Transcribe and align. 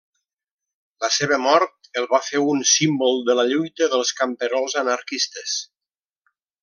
La 1.03 1.09
seva 1.17 1.37
mort 1.41 1.91
el 2.01 2.07
va 2.13 2.19
fer 2.29 2.41
un 2.53 2.63
símbol 2.71 3.21
de 3.27 3.35
la 3.41 3.45
lluita 3.51 3.91
dels 3.93 4.15
camperols 4.23 4.77
anarquistes. 4.83 5.55